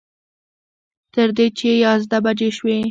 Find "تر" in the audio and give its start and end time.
1.13-1.27